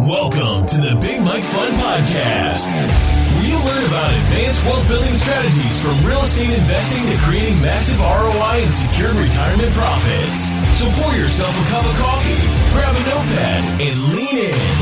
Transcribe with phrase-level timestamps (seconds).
[0.00, 5.80] Welcome to the Big Mike Fund Podcast, where you learn about advanced wealth building strategies
[5.80, 10.52] from real estate investing to creating massive ROI and secure retirement profits.
[10.76, 12.44] So pour yourself a cup of coffee,
[12.76, 14.74] grab a notepad, and lean in.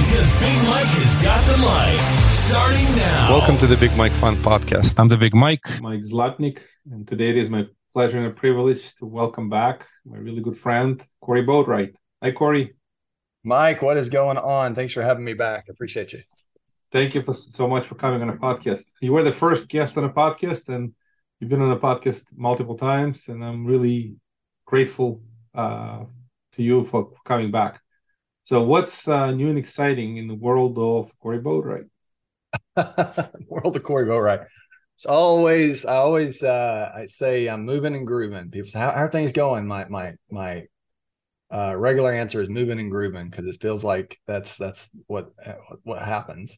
[0.00, 2.00] Because Big Mike has got the mic
[2.32, 3.36] starting now.
[3.36, 4.98] Welcome to the Big Mike Fund Podcast.
[4.98, 5.68] I'm the Big Mike.
[5.82, 6.58] Mike Zlotnik,
[6.90, 10.56] and today it is my pleasure and a privilege to welcome back my really good
[10.56, 11.94] friend, Corey Boatwright.
[12.22, 12.74] Hi, Corey.
[13.44, 14.74] Mike, what is going on?
[14.74, 15.64] Thanks for having me back.
[15.68, 16.22] I appreciate you.
[16.92, 18.84] Thank you for so much for coming on a podcast.
[19.00, 20.92] You were the first guest on a podcast, and
[21.40, 24.16] you've been on a podcast multiple times, and I'm really
[24.64, 25.22] grateful
[25.54, 26.04] uh,
[26.52, 27.80] to you for coming back.
[28.44, 31.88] So, what's uh, new and exciting in the world of Corey Boatwright?
[33.48, 34.46] world of Corey Boatwright.
[34.94, 38.50] It's always, I always, uh, I say I'm moving and grooving.
[38.50, 39.66] People say, how, how are things going?
[39.66, 40.66] My, my, my
[41.52, 45.32] uh, regular answer is moving and grooving because it feels like that's that's what
[45.82, 46.56] what happens.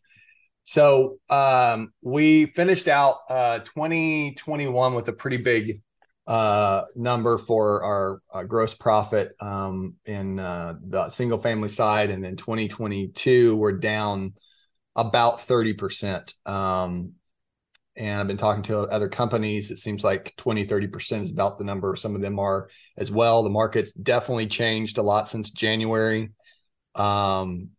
[0.62, 5.82] So um, we finished out uh, 2021 with a pretty big
[6.26, 12.36] uh, number for our, gross profit um, in uh, the single family side, and then
[12.36, 14.34] 2022 we're down
[14.96, 16.34] about 30 percent.
[16.46, 17.14] Um,
[17.96, 19.70] and I've been talking to other companies.
[19.70, 23.42] It seems like 20, 30% is about the number some of them are as well.
[23.42, 26.30] The market's definitely changed a lot since January.
[26.94, 27.70] Um,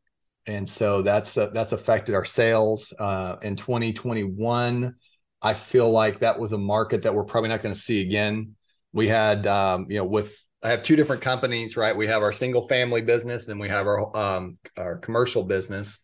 [0.47, 4.95] and so that's uh, that's affected our sales uh, in 2021.
[5.41, 8.55] I feel like that was a market that we're probably not going to see again.
[8.93, 11.95] We had, um, you know, with I have two different companies, right?
[11.95, 15.99] We have our single family business, and we have our um, our commercial business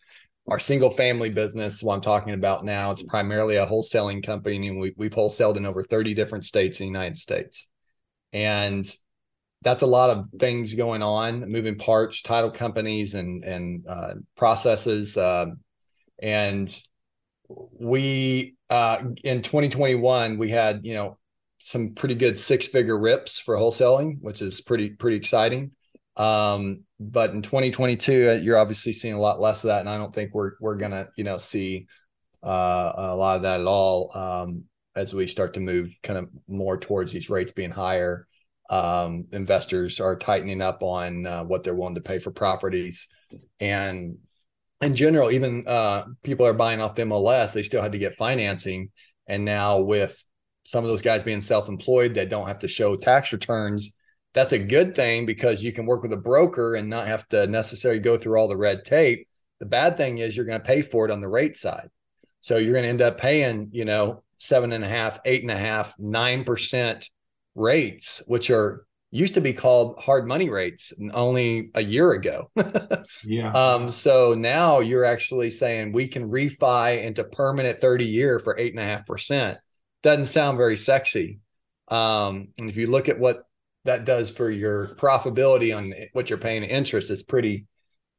[0.48, 4.80] our single family business, what I'm talking about now, it's primarily a wholesaling company, and
[4.80, 7.70] we, we've wholesaled in over 30 different states in the United States.
[8.34, 8.92] And
[9.62, 15.16] that's a lot of things going on, moving parts, title companies, and and uh, processes.
[15.16, 15.48] Uh,
[16.22, 16.82] and
[17.48, 21.18] we uh, in 2021 we had you know
[21.60, 25.72] some pretty good six figure rips for wholesaling, which is pretty pretty exciting.
[26.18, 29.98] Um, but in 2022, uh, you're obviously seeing a lot less of that, and I
[29.98, 31.88] don't think we're we're gonna you know see
[32.44, 34.64] uh, a lot of that at all um,
[34.96, 38.28] as we start to move kind of more towards these rates being higher.
[38.70, 43.08] Um, investors are tightening up on uh, what they're willing to pay for properties,
[43.60, 44.18] and
[44.82, 47.54] in general, even uh, people are buying off the MLS.
[47.54, 48.92] They still had to get financing,
[49.28, 50.24] and now with
[50.64, 53.94] some of those guys being self-employed that don't have to show tax returns
[54.34, 57.48] that's a good thing because you can work with a broker and not have to
[57.48, 59.28] necessarily go through all the red tape.
[59.60, 61.90] The bad thing is you're going to pay for it on the rate side.
[62.40, 65.52] So you're going to end up paying, you know, seven and a half, eight and
[65.52, 67.10] a half, nine percent
[67.56, 72.50] rates, which are used to be called hard money rates only a year ago.
[73.26, 73.52] yeah.
[73.52, 78.72] Um, so now you're actually saying we can refi into permanent 30 year for eight
[78.72, 79.58] and a half percent.
[80.02, 81.40] Doesn't sound very sexy.
[81.90, 83.44] Um, and if you look at what
[83.86, 87.66] that does for your profitability on what you're paying interest is pretty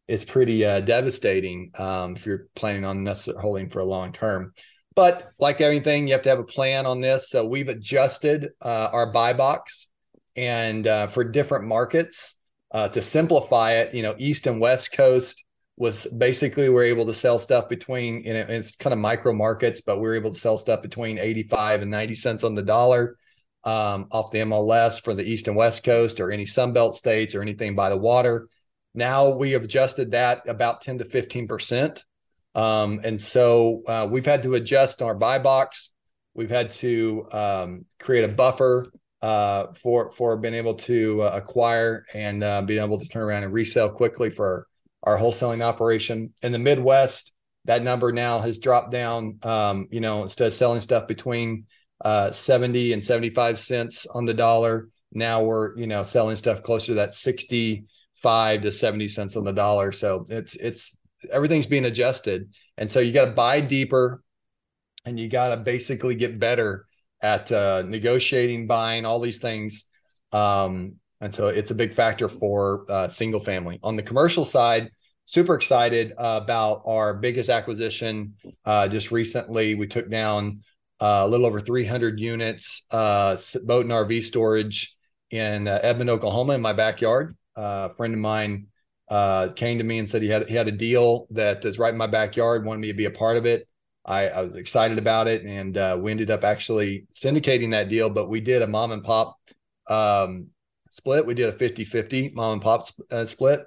[0.09, 4.53] it's pretty uh, devastating um, if you're planning on necessarily holding for a long term.
[4.95, 7.31] But like everything, you have to have a plan on this.
[7.31, 9.89] So we've adjusted uh, our buy box
[10.37, 12.35] and uh, for different markets
[12.73, 13.95] uh, to simplify it.
[13.95, 15.45] You know, East and West Coast
[15.77, 19.81] was basically we're able to sell stuff between you know it's kind of micro markets,
[19.81, 23.17] but we're able to sell stuff between 85 and 90 cents on the dollar
[23.65, 27.43] um, off the MLS for the East and West Coast or any Sunbelt states or
[27.43, 28.49] anything by the water.
[28.95, 32.03] Now we have adjusted that about 10 to 15%.
[32.55, 35.91] Um, and so uh, we've had to adjust our buy box.
[36.35, 38.91] We've had to um, create a buffer
[39.23, 43.45] uh, for for being able to uh, acquire and uh, being able to turn around
[43.45, 44.67] and resell quickly for
[45.03, 46.33] our wholesaling operation.
[46.43, 47.33] In the Midwest,
[47.67, 49.39] that number now has dropped down.
[49.43, 51.67] Um, you know, instead of selling stuff between
[52.03, 54.89] uh, 70 and 75 cents on the dollar.
[55.13, 59.53] Now we're, you know, selling stuff closer to that 65 to 70 cents on the
[59.53, 59.93] dollar.
[59.93, 60.97] So it's, it's,
[61.31, 62.53] everything's being adjusted.
[62.77, 64.23] And so you got to buy deeper
[65.05, 66.87] and you got to basically get better
[67.21, 69.85] at uh, negotiating, buying, all these things.
[70.33, 73.79] Um, and so it's a big factor for uh, single family.
[73.83, 74.91] On the commercial side,
[75.25, 78.35] super excited uh, about our biggest acquisition.
[78.65, 80.63] Uh, just recently, we took down
[81.03, 84.97] a little over 300 units, uh, boat and RV storage
[85.31, 87.37] in uh, Edmond, Oklahoma, in my backyard.
[87.57, 88.69] Uh, a friend of mine
[89.09, 91.93] uh, came to me and said he had he had a deal that is right
[91.93, 93.67] in my backyard, wanted me to be a part of it.
[94.05, 98.09] I, I was excited about it, and uh, we ended up actually syndicating that deal.
[98.09, 99.37] But we did a mom and pop
[99.89, 100.49] um,
[100.89, 101.27] split.
[101.27, 103.67] We did a 50 50 mom and pop sp- split.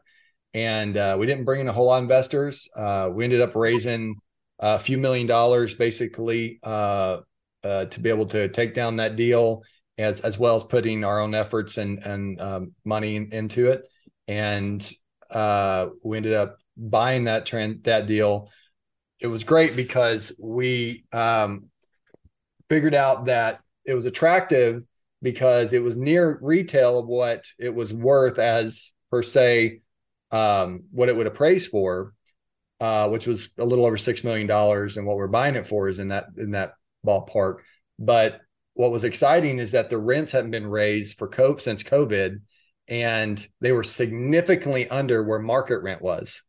[0.53, 2.69] and uh, we didn't bring in a whole lot of investors.
[2.73, 4.15] Uh, we ended up raising
[4.59, 7.19] a few million dollars, basically, uh,
[7.63, 9.63] uh, to be able to take down that deal,
[9.97, 13.83] as as well as putting our own efforts and and um, money in, into it.
[14.27, 14.89] And
[15.29, 18.49] uh, we ended up buying that trend that deal.
[19.19, 21.69] It was great because we um,
[22.69, 24.83] figured out that it was attractive
[25.21, 29.81] because it was near retail of what it was worth as per se
[30.31, 32.13] um, what it would appraise for,
[32.79, 35.87] uh, which was a little over six million dollars, and what we're buying it for
[35.87, 36.73] is in that in that
[37.05, 37.59] ballpark.
[37.99, 38.41] But
[38.73, 42.41] what was exciting is that the rents hadn't been raised for COPE since COVID,
[42.87, 46.41] and they were significantly under where market rent was.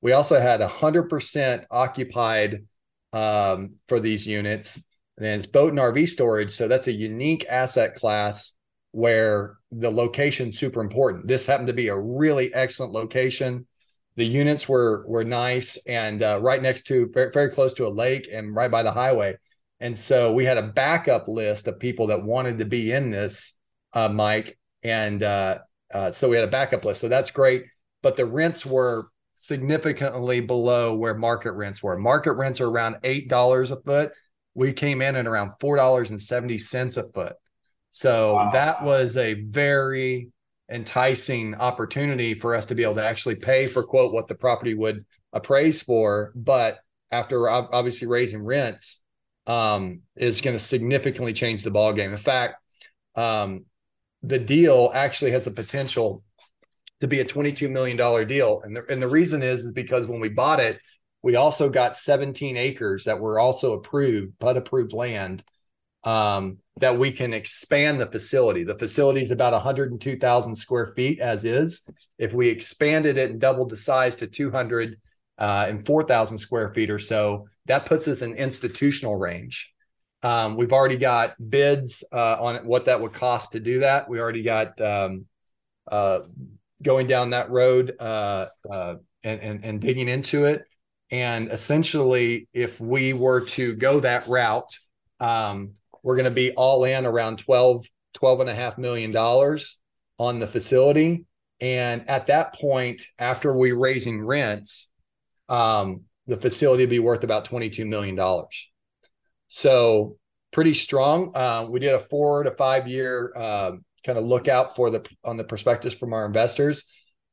[0.00, 2.66] We also had 100% occupied
[3.12, 4.82] um, for these units,
[5.18, 6.52] and it's boat and RV storage.
[6.52, 8.54] So that's a unique asset class
[8.92, 11.26] where the location's super important.
[11.26, 13.66] This happened to be a really excellent location.
[14.16, 17.88] The units were were nice and uh, right next to very, very close to a
[17.88, 19.36] lake and right by the highway.
[19.80, 23.56] And so we had a backup list of people that wanted to be in this,
[23.92, 24.56] uh, Mike.
[24.82, 25.58] And uh,
[25.92, 27.00] uh, so we had a backup list.
[27.00, 27.64] So that's great.
[28.02, 31.98] But the rents were significantly below where market rents were.
[31.98, 34.12] Market rents are around $8 a foot.
[34.54, 37.34] We came in at around $4.70 a foot.
[37.90, 38.50] So wow.
[38.52, 40.30] that was a very
[40.74, 44.74] enticing opportunity for us to be able to actually pay for quote what the property
[44.74, 46.32] would appraise for.
[46.34, 46.78] But
[47.12, 49.00] after obviously raising rents,
[49.46, 52.10] um, is going to significantly change the ball game.
[52.10, 52.56] In fact,
[53.14, 53.66] um,
[54.22, 56.24] the deal actually has the potential
[57.00, 58.62] to be a $22 million deal.
[58.64, 60.80] And the, and the reason is, is because when we bought it,
[61.22, 65.44] we also got 17 acres that were also approved, but approved land
[66.04, 68.64] um, that we can expand the facility.
[68.64, 71.88] The facility is about 102,000 square feet as is.
[72.18, 74.98] If we expanded it and doubled the size to 200
[75.38, 79.70] uh, and 4,000 square feet or so, that puts us in institutional range.
[80.22, 84.08] Um, we've already got bids uh, on what that would cost to do that.
[84.08, 85.26] We already got um,
[85.90, 86.20] uh,
[86.82, 90.64] going down that road uh, uh, and, and, and digging into it.
[91.10, 94.70] And essentially, if we were to go that route,
[95.20, 95.74] um,
[96.04, 99.80] we're going to be all in around 12, 12 and a half million dollars
[100.18, 101.24] on the facility.
[101.60, 104.90] And at that point, after we raising rents,
[105.48, 108.18] um, the facility will be worth about $22 million.
[109.48, 110.18] So
[110.52, 111.32] pretty strong.
[111.34, 113.72] Uh, we did a four to five year uh,
[114.04, 116.84] kind of look out for the on the prospectus from our investors.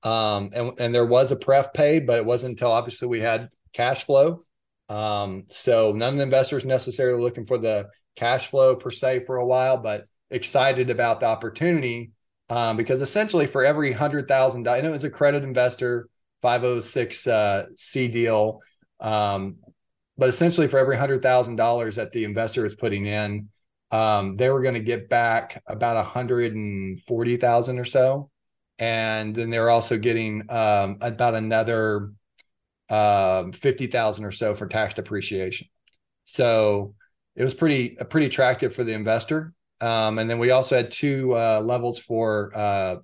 [0.04, 3.50] Um, and, and there was a pref paid, but it wasn't until obviously we had
[3.74, 4.46] cash flow.
[4.88, 7.90] Um, so none of the investors necessarily looking for the
[8.22, 12.12] cash flow per se for a while, but excited about the opportunity
[12.50, 16.08] um, because essentially for every hundred thousand dollars, and it was a credit investor
[16.42, 18.62] 506 uh, C deal,
[19.00, 19.58] um,
[20.18, 23.50] but essentially, for every hundred thousand dollars that the investor is putting in,
[23.90, 28.30] um, they were going to get back about a hundred and forty thousand or so,
[28.78, 32.12] and then they're also getting um, about another
[32.90, 35.68] um, fifty thousand or so for tax depreciation.
[36.26, 36.94] So
[37.36, 39.54] it was pretty uh, pretty attractive for the investor.
[39.80, 42.96] Um, and then we also had two uh, levels for uh,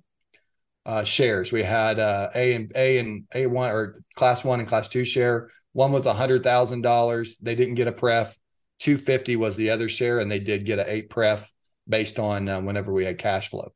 [0.86, 1.50] uh, shares.
[1.50, 5.04] We had uh, A and A and A one or class one and class two
[5.04, 5.48] share.
[5.72, 7.36] One was a hundred thousand dollars.
[7.40, 8.36] They didn't get a pref.
[8.78, 11.50] Two fifty was the other share, and they did get an eight pref
[11.88, 13.72] based on whenever we had cash flow.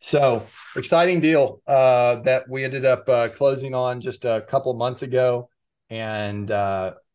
[0.00, 0.44] So
[0.76, 3.06] exciting deal that we ended up
[3.36, 5.48] closing on just a couple months ago,
[5.88, 6.50] and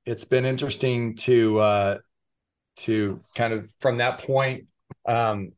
[0.09, 1.97] it's been interesting to uh,
[2.77, 4.65] to kind of from that point
[5.05, 5.51] um,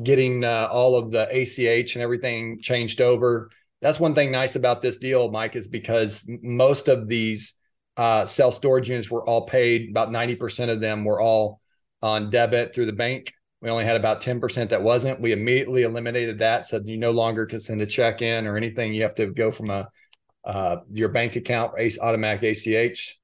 [0.00, 3.50] getting uh, all of the ACH and everything changed over.
[3.82, 7.54] That's one thing nice about this deal, Mike, is because most of these
[7.96, 9.90] uh, storage units were all paid.
[9.90, 11.60] About ninety percent of them were all
[12.00, 13.32] on debit through the bank.
[13.60, 15.20] We only had about ten percent that wasn't.
[15.20, 18.94] We immediately eliminated that, said you no longer can send a check in or anything.
[18.94, 19.88] You have to go from a
[20.44, 23.18] uh, your bank account, automatic ACH.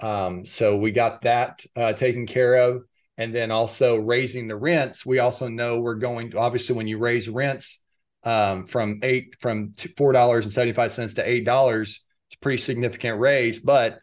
[0.00, 2.82] Um, so we got that uh, taken care of.
[3.16, 6.98] And then also raising the rents we also know we're going to obviously when you
[6.98, 7.80] raise rents
[8.24, 12.58] um, from eight from four dollars and 75 cents to eight dollars it's a pretty
[12.58, 13.60] significant raise.
[13.60, 14.00] But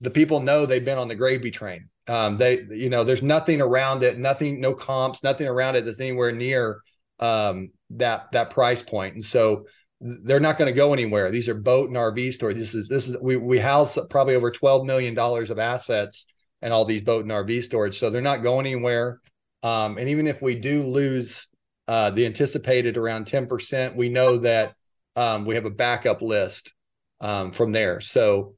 [0.00, 1.88] the people know they've been on the gravy train.
[2.06, 6.00] Um, they you know there's nothing around it nothing no comps nothing around it that's
[6.00, 6.80] anywhere near
[7.18, 9.14] um, that that price point.
[9.14, 9.66] And so
[10.00, 13.08] they're not going to go anywhere these are boat and rv stores this is this
[13.08, 16.26] is we we house probably over 12 million dollars of assets
[16.62, 17.98] and all these boat and RV storage.
[17.98, 19.20] So they're not going anywhere.
[19.62, 21.48] Um, and even if we do lose
[21.86, 24.74] uh, the anticipated around 10%, we know that
[25.16, 26.72] um, we have a backup list
[27.20, 28.00] um, from there.
[28.00, 28.54] So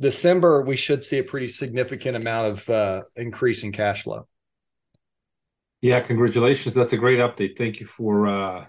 [0.00, 4.28] December, we should see a pretty significant amount of uh, increase in cash flow.
[5.80, 6.74] Yeah, congratulations.
[6.74, 7.56] That's a great update.
[7.56, 8.64] Thank you for uh,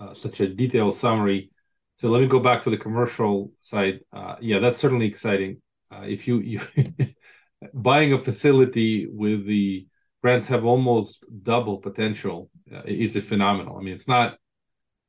[0.00, 1.50] uh, such a detailed summary.
[1.98, 4.00] So let me go back to the commercial side.
[4.12, 5.60] Uh, yeah, that's certainly exciting.
[5.92, 6.60] Uh, if you you
[7.74, 9.86] buying a facility with the
[10.22, 13.76] rents have almost double potential uh, is a phenomenal.
[13.76, 14.38] I mean, it's not.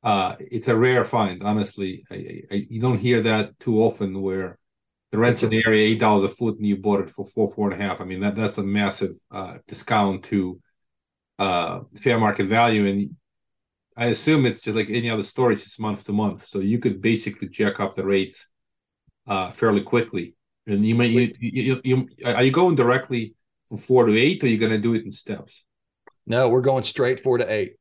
[0.02, 2.04] Uh, it's a rare find, honestly.
[2.10, 4.58] I, I, you don't hear that too often, where
[5.12, 7.50] the rent's in the area eight dollars a foot and you bought it for four,
[7.50, 8.00] four and a half.
[8.00, 9.14] I mean, that that's a massive
[9.68, 10.60] discount to
[11.38, 13.16] fair market value, and
[13.96, 17.02] I assume it's just like any other storage, it's month to month, so you could
[17.02, 18.46] basically jack up the rates
[19.26, 20.34] uh, fairly quickly.
[20.66, 23.34] And you may you, you, you, are you going directly
[23.68, 25.64] from four to eight, or you're you going to do it in steps?
[26.26, 27.74] No, we're going straight four to eight,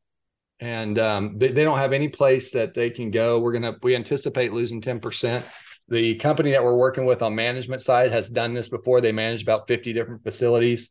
[0.59, 3.39] and um, they, they don't have any place that they can go.
[3.39, 5.45] We're gonna we anticipate losing ten percent.
[5.87, 8.99] The company that we're working with on management side has done this before.
[8.99, 10.89] They manage about fifty different facilities,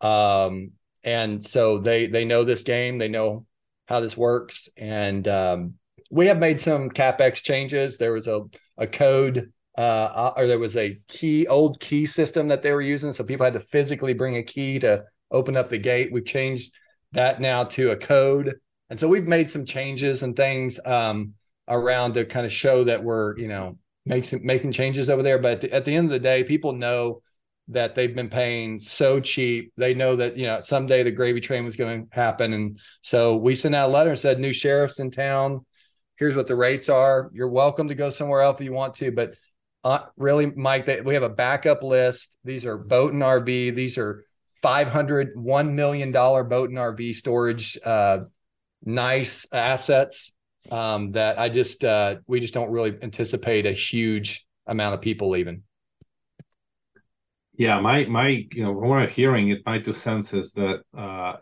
[0.00, 0.72] um,
[1.04, 2.98] and so they they know this game.
[2.98, 3.46] They know
[3.90, 4.68] how this works.
[4.76, 5.74] And um,
[6.10, 7.98] we have made some capex changes.
[7.98, 8.42] There was a
[8.78, 13.12] a code uh, or there was a key old key system that they were using,
[13.12, 16.12] so people had to physically bring a key to open up the gate.
[16.12, 16.72] We've changed
[17.12, 18.54] that now to a code,
[18.88, 21.34] and so we've made some changes and things um,
[21.68, 25.38] around to kind of show that we're you know making making changes over there.
[25.38, 27.22] But at the, at the end of the day, people know
[27.70, 29.72] that they've been paying so cheap.
[29.76, 32.52] They know that, you know, someday the gravy train was going to happen.
[32.52, 35.64] And so we sent out a letter and said, new sheriffs in town,
[36.16, 37.30] here's what the rates are.
[37.32, 39.12] You're welcome to go somewhere else if you want to.
[39.12, 39.34] But
[39.84, 42.36] uh, really, Mike, they, we have a backup list.
[42.44, 43.74] These are boat and RV.
[43.74, 44.24] These are
[44.62, 48.18] 500, $1 million boat and RV storage, uh,
[48.84, 50.32] nice assets
[50.70, 55.30] um, that I just, uh, we just don't really anticipate a huge amount of people
[55.30, 55.62] leaving.
[57.60, 60.80] Yeah, my my you know from what I'm hearing, it my two cents is that
[60.96, 61.34] uh,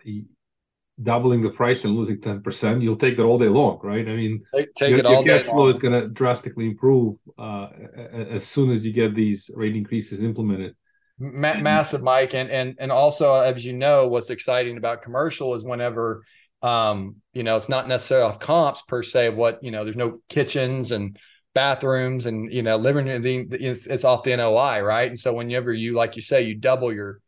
[1.01, 4.05] doubling the price and losing ten percent, you'll take that all day long, right?
[4.05, 5.71] I mean, take, take your, it all your cash flow long.
[5.71, 7.69] is going to drastically improve uh,
[8.11, 10.75] as soon as you get these rate increases implemented.
[11.21, 15.63] Ma- massive, Mike, and and and also as you know, what's exciting about commercial is
[15.63, 16.25] whenever
[16.63, 19.29] um, you know it's not necessarily comps per se.
[19.29, 21.17] What you know, there's no kitchens and
[21.55, 25.09] bathrooms and you know living it's, it's off the NOI, right?
[25.09, 27.21] And so whenever you like you say you double your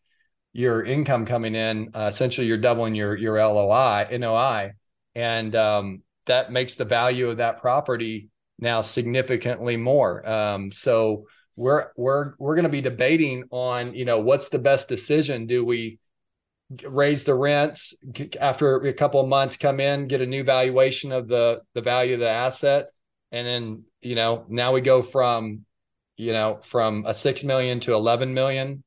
[0.53, 4.73] your income coming in, uh, essentially you're doubling your your LOI NOI,
[5.15, 10.29] and um, that makes the value of that property now significantly more.
[10.29, 14.89] Um, so we're we're we're going to be debating on you know what's the best
[14.89, 15.47] decision.
[15.47, 15.99] Do we
[16.85, 17.95] raise the rents
[18.41, 22.15] after a couple of months, come in, get a new valuation of the the value
[22.15, 22.91] of the asset,
[23.33, 25.65] and then you know now we go from
[26.17, 28.83] you know from a 6 million to 11 million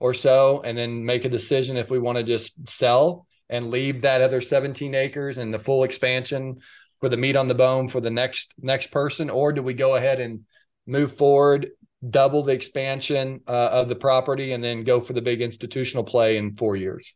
[0.00, 4.02] or so and then make a decision if we want to just sell and leave
[4.02, 6.58] that other 17 acres and the full expansion
[7.00, 9.96] for the meat on the bone for the next next person or do we go
[9.96, 10.40] ahead and
[10.86, 11.68] move forward
[12.10, 16.36] double the expansion uh, of the property and then go for the big institutional play
[16.36, 17.14] in 4 years?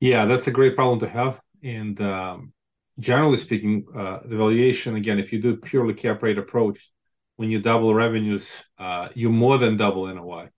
[0.00, 2.52] Yeah that's a great problem to have and um,
[2.98, 6.90] generally speaking, uh, the valuation again, if you do purely cap rate approach,
[7.36, 10.48] when you double revenues, uh, you more than double NOI.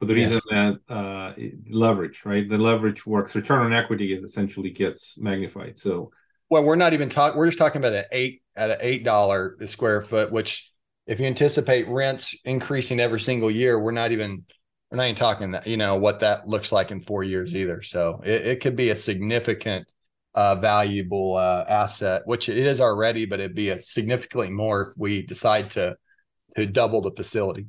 [0.00, 0.76] For the reason yes.
[0.88, 1.32] that uh,
[1.68, 2.48] leverage, right?
[2.48, 3.34] The leverage works.
[3.34, 5.78] Return on equity is essentially gets magnified.
[5.78, 6.12] So,
[6.50, 7.36] well, we're not even talking.
[7.36, 10.30] We're just talking about an eight at an eight dollar square foot.
[10.30, 10.70] Which,
[11.08, 14.44] if you anticipate rents increasing every single year, we're not even
[14.90, 17.82] we're not even talking that you know what that looks like in four years either.
[17.82, 19.88] So it, it could be a significant
[20.38, 24.96] uh, valuable uh, asset, which it is already, but it'd be a significantly more if
[24.96, 25.96] we decide to
[26.56, 27.66] to double the facility.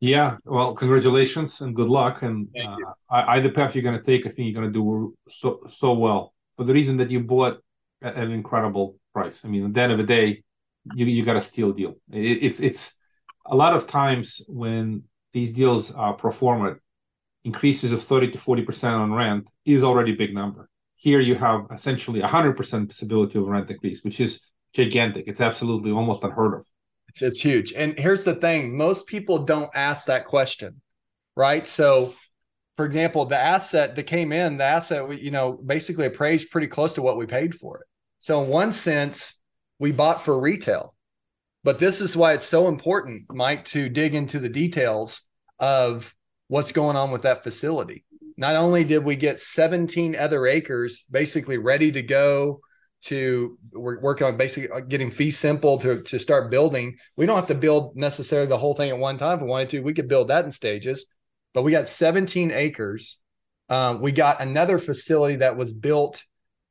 [0.00, 2.22] Yeah, well, congratulations and good luck.
[2.22, 2.76] And uh,
[3.08, 6.34] either path you're going to take, I think you're going to do so so well
[6.56, 7.62] for the reason that you bought
[8.02, 9.44] at an incredible price.
[9.44, 10.42] I mean, at the end of the day,
[10.96, 11.92] you you got a steal deal.
[12.10, 12.96] It, it's it's
[13.46, 16.78] a lot of times when these deals are pro forma,
[17.44, 21.36] increases of thirty to forty percent on rent is already a big number here you
[21.36, 24.40] have essentially 100% possibility of rent increase, which is
[24.72, 25.24] gigantic.
[25.28, 26.66] It's absolutely almost unheard of.
[27.08, 27.72] It's, it's huge.
[27.72, 30.80] And here's the thing most people don't ask that question,
[31.36, 31.66] right?
[31.68, 32.14] So,
[32.76, 36.94] for example, the asset that came in, the asset, you know, basically appraised pretty close
[36.94, 37.86] to what we paid for it.
[38.18, 39.40] So, in one sense,
[39.78, 40.94] we bought for retail.
[41.62, 45.20] But this is why it's so important, Mike, to dig into the details
[45.60, 46.12] of
[46.48, 48.04] what's going on with that facility
[48.38, 52.60] not only did we get 17 other acres basically ready to go
[53.02, 56.96] to we're working on basically uh, getting fee simple to to start building.
[57.16, 59.70] We don't have to build necessarily the whole thing at one time if we wanted
[59.70, 59.80] to.
[59.80, 61.06] We could build that in stages,
[61.52, 63.18] but we got 17 acres.
[63.68, 66.24] Um, we got another facility that was built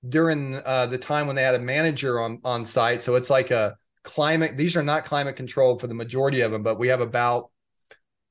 [0.08, 3.02] during uh, the time when they had a manager on on site.
[3.02, 4.58] So it's like a climate.
[4.58, 7.52] These are not climate controlled for the majority of them, but we have about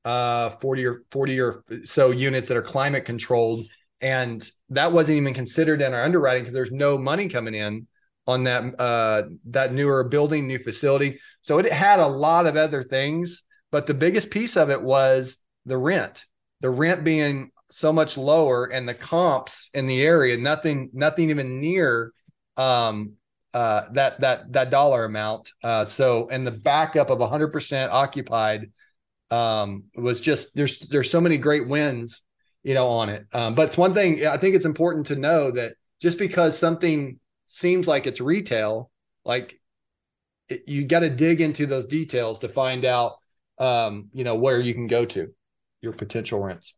[0.07, 3.67] uh, 40 or 40 or so units that are climate controlled
[3.99, 7.87] and that wasn't even considered in our underwriting because there's no money coming in
[8.25, 11.19] on that uh, that newer building, new facility.
[11.41, 15.37] So it had a lot of other things, but the biggest piece of it was
[15.65, 16.25] the rent.
[16.61, 21.59] The rent being so much lower, and the comps in the area, nothing, nothing even
[21.59, 22.11] near
[22.55, 23.13] um,
[23.53, 25.51] uh, that that that dollar amount.
[25.63, 28.71] Uh, so, and the backup of 100% occupied
[29.31, 32.23] um, was just there's there's so many great wins
[32.67, 33.25] you know, on it.
[33.31, 37.17] Um, but it's one thing I think it's important to know that just because something
[37.45, 38.91] seems like it's retail,
[39.23, 39.61] like
[40.49, 43.13] it, you got to dig into those details to find out,
[43.57, 45.29] um, you know, where you can go to
[45.79, 46.73] your potential rents.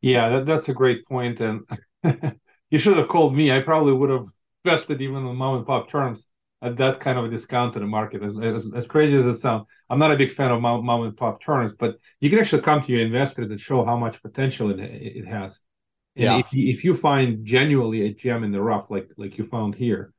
[0.00, 1.04] Yeah, that, that's a great.
[1.10, 1.68] And
[2.70, 3.52] you should have called me.
[3.52, 4.26] I probably would have
[4.64, 6.26] invested even in mom and pop terms
[6.66, 8.22] at that kind of a discount to the market.
[8.22, 11.02] As, as, as, crazy as it sounds, I'm not a big fan of mom, mom
[11.02, 14.20] and pop terms, but you can actually come to your investors and show how much
[14.20, 15.60] potential it, it has.
[16.16, 16.38] And yeah.
[16.38, 19.74] if you, if you find genuinely a gem in the rough, like like you found
[19.74, 20.12] here,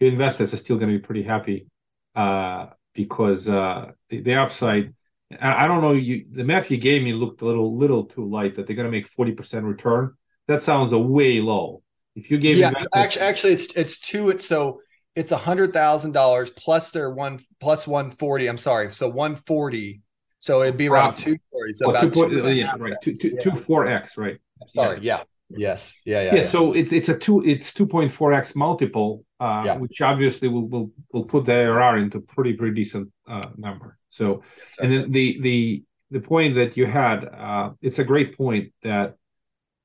[0.00, 1.68] your investors are still going to be pretty happy
[2.14, 4.92] uh, because uh, the, the upside.
[5.40, 5.92] I don't know.
[5.92, 8.54] You the math you gave me looked a little little too light.
[8.54, 10.14] That they're going to make forty percent return.
[10.46, 11.82] That sounds a way low.
[12.14, 14.30] If you gave yeah, actually, actually, it's it's two.
[14.30, 14.80] It's so
[15.16, 18.46] it's a hundred thousand dollars plus their one plus one forty.
[18.46, 20.02] I'm sorry, so one forty.
[20.38, 21.72] So it'd be around two forty.
[21.74, 22.94] So well, about two, two, yeah, right.
[23.02, 23.42] Two, two, yeah.
[23.42, 24.38] two four x, right?
[24.68, 25.18] Sorry, yeah.
[25.18, 25.22] yeah.
[25.48, 25.96] Yes.
[26.04, 26.44] Yeah, yeah, yeah.
[26.44, 29.76] So it's it's a two it's two point four x multiple, uh, yeah.
[29.76, 33.96] which obviously will will will put the ARR into pretty pretty decent uh, number.
[34.08, 38.36] So, yes, and then the the the point that you had, uh, it's a great
[38.36, 39.14] point that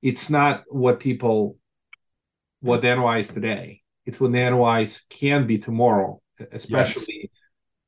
[0.02, 1.58] it's not what people
[2.60, 7.32] what the NOI is today it's the NOIs can be tomorrow, especially yes.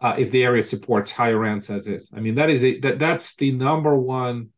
[0.02, 2.10] uh, if the area supports higher rents as is.
[2.16, 4.50] I mean, that is a, that that's the number one.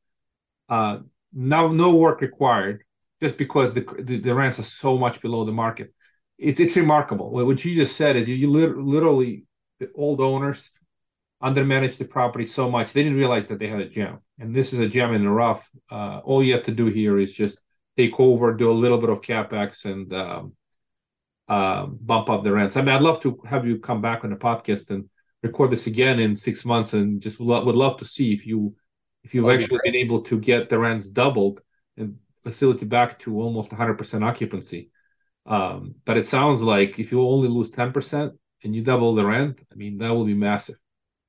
[0.67, 0.99] Uh,
[1.33, 2.83] no, no work required,
[3.21, 5.93] just because the, the, the rents are so much below the market.
[6.37, 7.29] It's it's remarkable.
[7.29, 9.45] What you just said is you, you literally
[9.79, 10.69] the old owners
[11.41, 14.73] undermanaged the property so much they didn't realize that they had a gem, and this
[14.73, 15.69] is a gem in the rough.
[15.89, 17.61] Uh, all you have to do here is just
[17.95, 20.53] take over, do a little bit of capex, and um,
[21.47, 22.77] uh, bump up the rents.
[22.77, 25.09] I mean, I'd love to have you come back on the podcast and
[25.43, 28.75] record this again in six months, and just lo- would love to see if you
[29.23, 31.61] if you've actually been able to get the rents doubled
[31.97, 34.91] and facility back to almost 100% occupancy.
[35.47, 38.31] Um, but it sounds like if you only lose 10%
[38.63, 40.75] and you double the rent, I mean, that will be massive.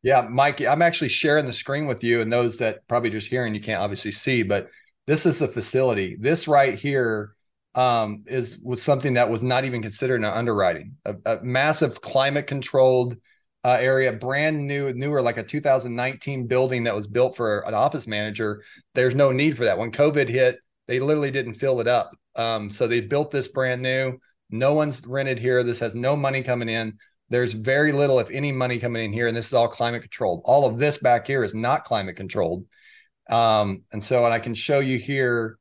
[0.02, 3.54] Yeah, Mike, I'm actually sharing the screen with you, and those that probably just hearing
[3.54, 4.68] you can't obviously see, but
[5.06, 6.16] this is the facility.
[6.18, 7.35] This right here
[7.76, 10.96] um, is was something that was not even considered in underwriting.
[11.04, 13.16] A, a massive climate controlled
[13.64, 18.06] uh, area, brand new, newer, like a 2019 building that was built for an office
[18.06, 18.62] manager.
[18.94, 19.76] There's no need for that.
[19.76, 20.58] When COVID hit,
[20.88, 22.12] they literally didn't fill it up.
[22.34, 24.18] Um, so they built this brand new.
[24.50, 25.62] No one's rented here.
[25.62, 26.96] This has no money coming in.
[27.28, 30.42] There's very little, if any, money coming in here, and this is all climate controlled.
[30.44, 32.64] All of this back here is not climate controlled.
[33.28, 35.58] Um, and so, and I can show you here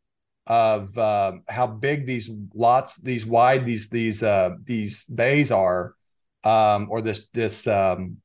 [0.47, 5.95] of uh, how big these lots, these wide, these these uh, these bays are,
[6.43, 8.17] um, or this this um,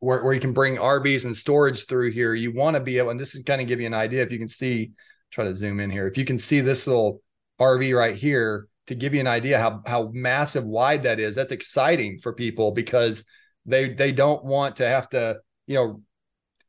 [0.00, 2.34] where where you can bring RVs and storage through here.
[2.34, 4.22] You want to be able, and this is kind of give you an idea.
[4.22, 4.92] If you can see,
[5.30, 6.06] try to zoom in here.
[6.06, 7.22] If you can see this little
[7.60, 11.34] RV right here, to give you an idea how how massive wide that is.
[11.34, 13.24] That's exciting for people because
[13.66, 16.02] they they don't want to have to you know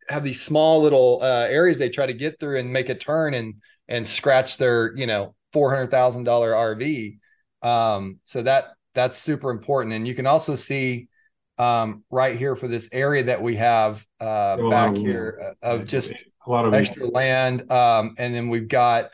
[0.09, 3.33] have these small little uh, areas they try to get through and make a turn
[3.33, 3.55] and
[3.89, 7.17] and scratch their you know four hundred thousand dollar RV.
[7.61, 11.09] Um, so that that's super important, and you can also see
[11.57, 16.13] um, right here for this area that we have uh, back here uh, of just
[16.13, 19.11] a lot of extra land, um, and then we've got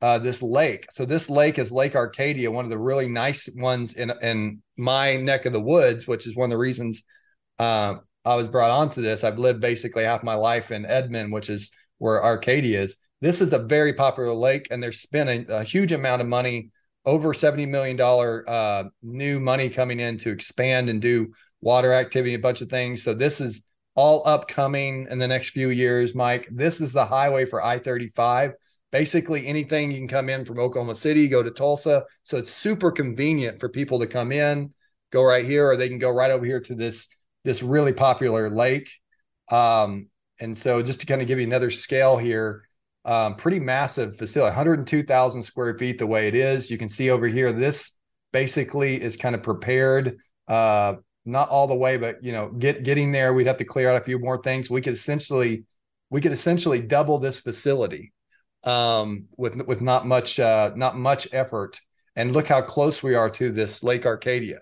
[0.00, 0.86] uh, this lake.
[0.92, 5.16] So this lake is Lake Arcadia, one of the really nice ones in in my
[5.16, 7.02] neck of the woods, which is one of the reasons
[7.58, 7.94] uh,
[8.24, 9.24] I was brought onto this.
[9.24, 12.96] I've lived basically half my life in Edmond, which is where Arcadia is.
[13.22, 16.68] This is a very popular lake, and they're spending a huge amount of money
[17.06, 21.32] over $70 million uh, new money coming in to expand and do
[21.62, 23.02] water activity, a bunch of things.
[23.02, 26.48] So this is all upcoming in the next few years, Mike.
[26.50, 28.52] This is the highway for I 35.
[28.90, 32.04] Basically, anything you can come in from Oklahoma City, go to Tulsa.
[32.24, 34.74] So it's super convenient for people to come in
[35.12, 37.06] go right here, or they can go right over here to this
[37.44, 38.90] this really popular lake.
[39.50, 40.08] Um,
[40.40, 42.68] and so, just to kind of give you another scale here,
[43.04, 45.98] um, pretty massive facility, 102,000 square feet.
[45.98, 47.96] The way it is, you can see over here, this
[48.32, 50.18] basically is kind of prepared.
[50.46, 53.90] Uh, not all the way, but you know, get getting there, we'd have to clear
[53.90, 54.68] out a few more things.
[54.68, 55.64] We could essentially,
[56.10, 58.12] we could essentially double this facility
[58.64, 61.80] um, with with not much uh, not much effort.
[62.14, 64.60] And look how close we are to this Lake Arcadia.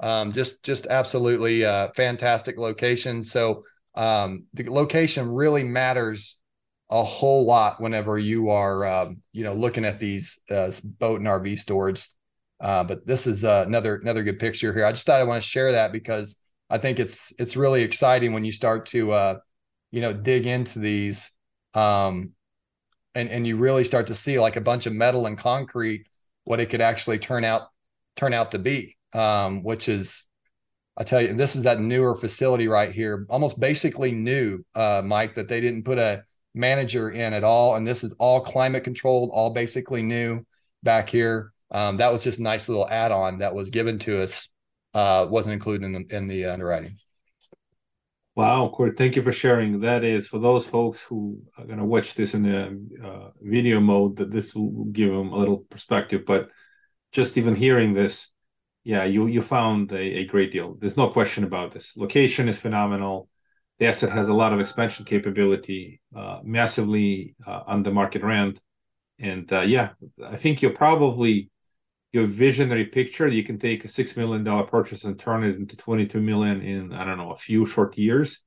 [0.00, 3.22] Um, just just absolutely uh, fantastic location.
[3.24, 3.64] So
[3.94, 6.36] um, the location really matters
[6.92, 11.28] a whole lot whenever you are um, you know looking at these uh, boat and
[11.28, 12.06] RV storage
[12.62, 14.86] uh, but this is uh, another another good picture here.
[14.86, 16.36] I just thought I want to share that because
[16.70, 19.38] I think it's it's really exciting when you start to uh,
[19.90, 21.32] you know dig into these
[21.74, 22.30] um,
[23.16, 26.06] and and you really start to see like a bunch of metal and concrete
[26.44, 27.62] what it could actually turn out
[28.14, 30.28] turn out to be, um, which is
[30.96, 35.34] I tell you this is that newer facility right here, almost basically new, uh, Mike,
[35.34, 36.22] that they didn't put a
[36.54, 40.44] manager in at all, and this is all climate controlled, all basically new
[40.82, 41.52] back here.
[41.70, 44.50] Um, that was just a nice little add-on that was given to us
[44.94, 46.98] uh, wasn't included in the in the underwriting.
[48.34, 49.80] Wow Corey, thank you for sharing.
[49.80, 53.78] That is for those folks who are going to watch this in the uh, video
[53.80, 56.24] mode that this will give them a little perspective.
[56.26, 56.48] But
[57.12, 58.28] just even hearing this
[58.84, 60.76] yeah you you found a, a great deal.
[60.78, 61.96] There's no question about this.
[61.96, 63.28] Location is phenomenal
[63.78, 68.60] the asset has a lot of expansion capability uh, massively uh, under market rent.
[69.18, 69.90] And uh, yeah
[70.26, 71.50] i think you'll probably
[72.12, 75.76] your visionary picture you can take a six million dollar purchase and turn it into
[75.76, 78.40] 22 million in i don't know a few short years.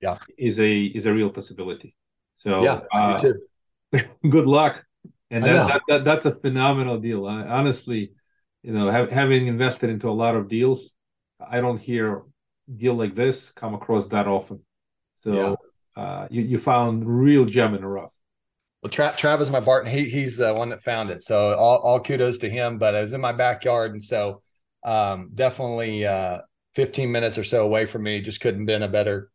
[0.00, 0.18] Yeah.
[0.36, 1.96] Is a is a real possibility.
[2.36, 3.22] So yeah uh,
[4.28, 4.84] good luck.
[5.30, 7.26] And that, that, that, that's a phenomenal deal.
[7.26, 8.12] I, honestly
[8.62, 10.90] you know have, having invested into a lot of deals
[11.40, 12.22] i don't hear
[12.74, 14.60] deal like this come across that often
[15.22, 15.58] so
[15.96, 16.02] yeah.
[16.02, 18.12] uh, you, you found real gem in the rough
[18.82, 21.22] well, Tra- Travis, my partner, he, he's the one that found it.
[21.22, 22.78] So all, all kudos to him.
[22.78, 24.42] But it was in my backyard, and so
[24.82, 26.38] um, definitely uh,
[26.74, 28.20] 15 minutes or so away from me.
[28.20, 29.30] Just couldn't been a better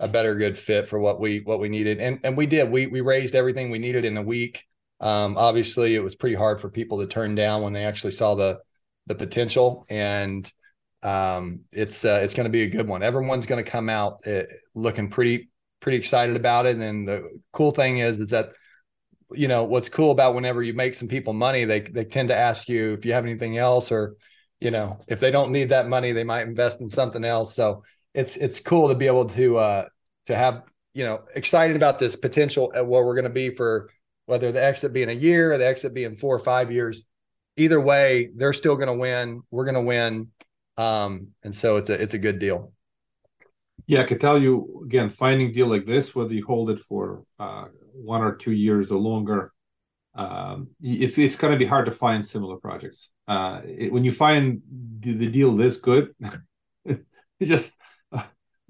[0.00, 2.70] a better good fit for what we what we needed, and and we did.
[2.70, 4.64] We we raised everything we needed in a week.
[5.00, 8.34] Um, obviously, it was pretty hard for people to turn down when they actually saw
[8.34, 8.58] the
[9.06, 10.50] the potential, and
[11.02, 13.02] um, it's uh, it's going to be a good one.
[13.02, 14.42] Everyone's going to come out uh,
[14.74, 15.48] looking pretty
[15.80, 16.76] pretty excited about it.
[16.76, 18.50] And the cool thing is is that
[19.32, 22.36] you know what's cool about whenever you make some people money they they tend to
[22.36, 24.16] ask you if you have anything else or
[24.60, 27.82] you know if they don't need that money they might invest in something else so
[28.14, 29.86] it's it's cool to be able to uh
[30.26, 30.62] to have
[30.94, 33.90] you know excited about this potential at where we're going to be for
[34.26, 37.02] whether the exit being a year or the exit being four or five years
[37.56, 40.28] either way they're still going to win we're going to win
[40.78, 42.72] um and so it's a it's a good deal
[43.88, 47.24] yeah, I can tell you again, finding deal like this, whether you hold it for
[47.38, 47.64] uh,
[47.94, 49.52] one or two years or longer,
[50.14, 53.08] um, it's it's going to be hard to find similar projects.
[53.26, 54.60] Uh, it, when you find
[55.00, 56.14] the, the, deal this good,
[57.42, 57.76] just
[58.12, 58.24] uh,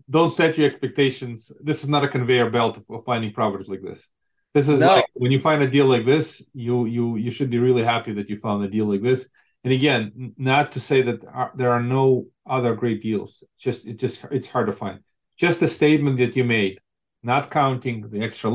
[0.09, 1.51] don't set your expectations.
[1.61, 4.07] This is not a conveyor belt of finding properties like this.
[4.55, 4.87] This is no.
[4.87, 8.13] like when you find a deal like this, you you you should be really happy
[8.13, 9.29] that you found a deal like this.
[9.69, 11.21] And again, not to say that
[11.55, 13.45] there are no other great deals.
[13.59, 15.01] Just it just it's hard to find.
[15.37, 16.81] Just the statement that you made,
[17.23, 18.49] not counting the extra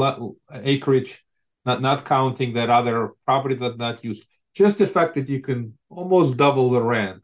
[0.51, 1.23] acreage,
[1.67, 4.25] not not counting that other property that not used.
[4.55, 7.23] Just the fact that you can almost double the rent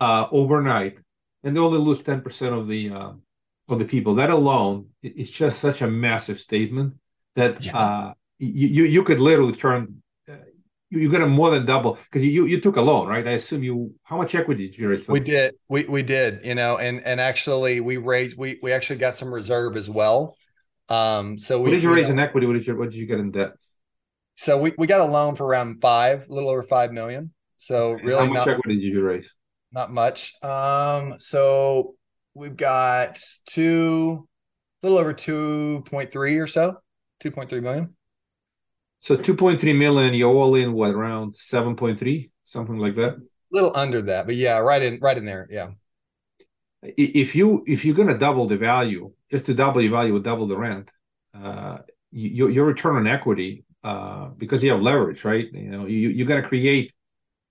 [0.00, 0.98] uh, overnight,
[1.42, 3.12] and only lose ten percent of the uh,
[3.70, 4.16] of the people.
[4.16, 6.96] That alone is just such a massive statement
[7.36, 7.78] that yeah.
[7.78, 10.02] uh, you you could literally turn
[10.98, 13.26] you got to more than double because you you took a loan, right?
[13.26, 13.94] I assume you.
[14.02, 15.06] How much equity did you raise?
[15.08, 15.54] we did.
[15.68, 16.44] We we did.
[16.44, 18.36] You know, and and actually we raised.
[18.36, 20.36] We we actually got some reserve as well.
[20.88, 21.38] Um.
[21.38, 22.46] So we, what did you raise know, in equity?
[22.46, 23.52] What did you What did you get in debt?
[24.36, 27.32] So we we got a loan for around five, a little over five million.
[27.56, 29.30] So really, how much not, equity did you raise?
[29.72, 30.32] Not much.
[30.42, 31.16] Um.
[31.18, 31.94] So
[32.34, 34.28] we've got two,
[34.82, 36.76] a little over two point three or so,
[37.20, 37.96] two point three million.
[39.04, 43.16] So 2.3 million, you're all in what around 7.3, something like that.
[43.16, 45.46] A little under that, but yeah, right in right in there.
[45.50, 45.72] Yeah.
[46.82, 50.56] If you if you're gonna double the value, just to double your value, double the
[50.56, 50.90] rent,
[51.38, 51.80] uh,
[52.12, 55.52] you, your return on equity, uh, because you have leverage, right?
[55.52, 56.90] You know, you you got to create,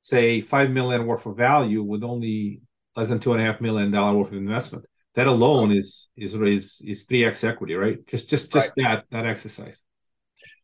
[0.01, 2.61] say, five million worth of value with only
[2.95, 4.85] less than two and a half million dollar worth of investment.
[5.13, 8.03] That alone is is is is three x equity, right?
[8.07, 8.87] Just just just right.
[8.87, 9.83] that that exercise.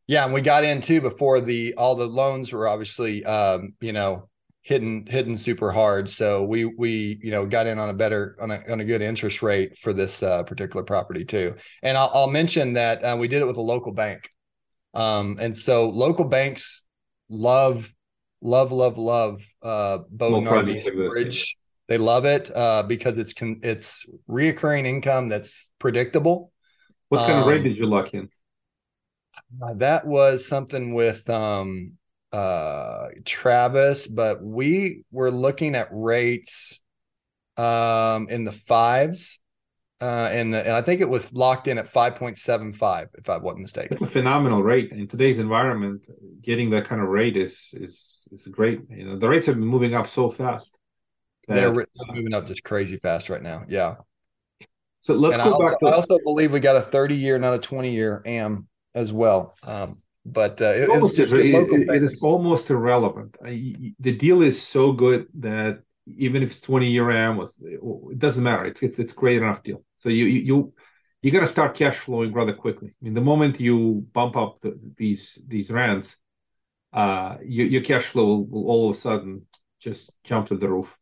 [0.10, 3.94] Yeah, and we got in too before the all the loans were obviously um, you
[3.94, 4.28] know
[4.64, 6.10] hitting hitting super hard.
[6.10, 9.04] So we we you know got in on a better on a on a good
[9.04, 11.54] interest rate for this uh, particular property too.
[11.84, 14.28] And I'll, I'll mention that uh, we did it with a local bank,
[14.96, 16.88] um, and so local banks
[17.30, 17.94] love
[18.42, 21.56] love love love uh, and RV storage.
[21.88, 26.52] They love it uh, because it's con- it's reoccurring income that's predictable.
[27.10, 28.30] What kind um, of rate um, did you lock in?
[29.62, 31.94] Uh, that was something with um,
[32.32, 36.82] uh, Travis, but we were looking at rates
[37.58, 39.40] um, in the fives.
[40.02, 43.64] Uh, and the, and I think it was locked in at 5.75, if I wasn't
[43.64, 43.96] mistaken.
[43.96, 46.08] It's a phenomenal rate in today's environment.
[46.42, 48.80] Getting that kind of rate is is is great.
[48.90, 50.72] You know, the rates have been moving up so fast.
[51.50, 53.66] They're moving up just crazy fast right now.
[53.68, 53.96] Yeah.
[55.02, 55.80] So let's and go I also, back.
[55.80, 59.12] To- I also believe we got a 30 year, not a 20 year AM as
[59.12, 59.56] well.
[59.64, 63.38] Um, but uh, it, almost just it, it, it is almost irrelevant.
[63.44, 68.44] I, the deal is so good that even if it's 20 year AM, it doesn't
[68.44, 68.66] matter.
[68.66, 69.84] It's, it's it's great enough deal.
[70.00, 70.74] So you you you,
[71.22, 72.90] you got to start cash flowing rather quickly.
[72.90, 76.18] I mean, the moment you bump up the, these these rents,
[76.94, 79.46] uh, your, your cash flow will, will, all of a sudden
[79.80, 80.96] just jump to the roof.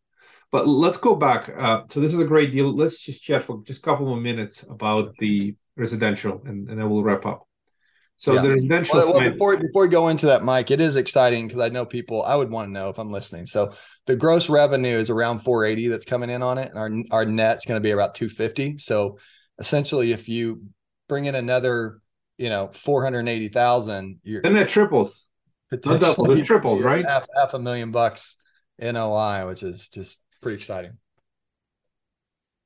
[0.52, 1.50] But let's go back.
[1.50, 2.72] Uh, so this is a great deal.
[2.74, 6.90] Let's just chat for just a couple more minutes about the residential, and, and then
[6.90, 7.47] we'll wrap up.
[8.20, 8.42] So yeah.
[8.42, 11.62] the residential well, well, before before we go into that, Mike, it is exciting because
[11.62, 12.24] I know people.
[12.24, 13.46] I would want to know if I'm listening.
[13.46, 13.74] So
[14.08, 16.80] the gross revenue is around 480 that's coming in on it, and
[17.12, 18.80] our our net's going to be about 250.
[18.80, 19.20] So
[19.60, 20.64] essentially, if you
[21.08, 22.02] bring in another,
[22.40, 25.26] you know, 480,000, you're and that triples.
[25.70, 27.06] Potentially, triples, right?
[27.06, 28.38] Half half a million bucks
[28.80, 30.98] NOI, which is just pretty exciting.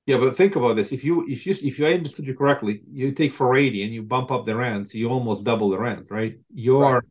[0.06, 0.92] Yeah, but think about this.
[0.92, 4.32] If you if you if you understood you correctly, you take 480 and you bump
[4.32, 6.40] up the rents, you almost double the rent, right?
[6.54, 7.04] Your right.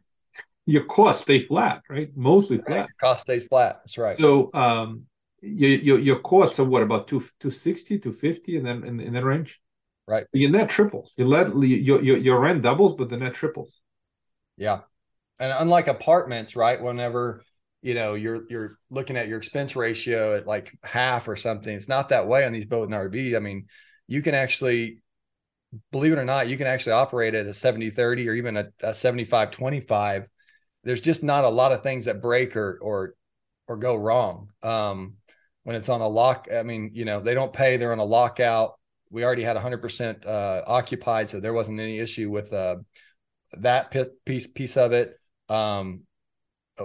[0.67, 2.11] your cost stay flat, right?
[2.17, 2.81] Mostly flat.
[2.81, 2.89] Right.
[3.01, 3.81] Cost stays flat.
[3.85, 4.17] That's right.
[4.17, 5.05] So um
[5.41, 9.25] your your your costs are what about two 260, 250 and then in, in that
[9.25, 9.61] range?
[10.09, 10.27] Right.
[10.33, 11.13] Your net triples.
[11.17, 13.81] Your let your, your your rent doubles, but the net triples.
[14.57, 14.81] Yeah.
[15.39, 16.83] And unlike apartments, right?
[16.83, 17.45] Whenever
[17.83, 21.75] you know you're you're looking at your expense ratio at like half or something.
[21.75, 23.67] It's not that way on these boat and rv i mean
[24.07, 25.03] you can actually
[25.93, 28.69] believe it or not you can actually operate at a 70 30 or even a,
[28.83, 30.27] a 75 25
[30.83, 33.15] there's just not a lot of things that break or or
[33.69, 35.15] or go wrong um
[35.63, 38.05] when it's on a lock i mean you know they don't pay they're on a
[38.05, 38.75] lockout.
[39.13, 42.77] We already had 100% uh occupied so there wasn't any issue with uh
[43.55, 45.19] that piece piece of it.
[45.49, 46.03] Um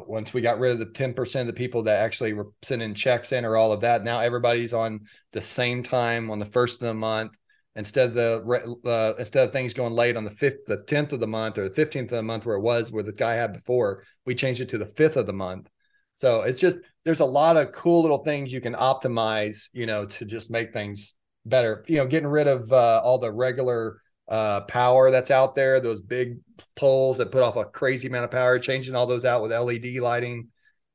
[0.08, 3.31] once we got rid of the 10% of the people that actually were sending checks
[3.31, 6.88] in or all of that, now everybody's on the same time on the first of
[6.88, 7.31] the month
[7.75, 11.19] instead of the uh, instead of things going late on the fifth, the tenth of
[11.19, 13.53] the month or the fifteenth of the month where it was where the guy had
[13.53, 15.69] before, we changed it to the fifth of the month.
[16.15, 20.05] So it's just there's a lot of cool little things you can optimize, you know,
[20.05, 21.13] to just make things
[21.45, 21.84] better.
[21.88, 26.01] You know, getting rid of uh, all the regular uh, power that's out there, those
[26.01, 26.38] big
[26.75, 29.97] poles that put off a crazy amount of power, changing all those out with LED
[29.99, 30.47] lighting,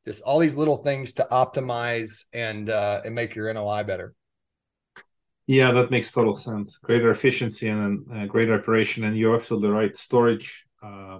[0.04, 4.14] just all these little things to optimize and uh, and make your NOI better.
[5.46, 6.78] Yeah, that makes total sense.
[6.78, 9.96] Greater efficiency and uh, greater operation, and you're absolutely right.
[9.96, 11.18] Storage uh,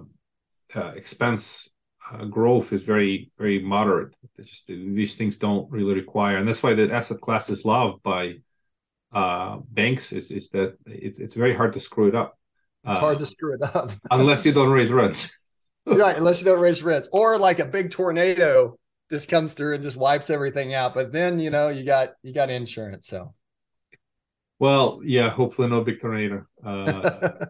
[0.73, 1.69] uh, expense
[2.11, 4.13] uh, growth is very very moderate.
[4.37, 8.03] It's just these things don't really require, and that's why the asset class is loved
[8.03, 8.35] by
[9.13, 12.37] uh, banks is is that it's it's very hard to screw it up.
[12.85, 15.31] It's hard to screw it up unless you don't raise rents.
[15.85, 18.77] right, unless you don't raise rents, or like a big tornado
[19.11, 20.93] just comes through and just wipes everything out.
[20.93, 23.33] But then you know you got you got insurance, so.
[24.59, 26.45] Well, yeah, hopefully no big tornado.
[26.63, 27.45] Uh,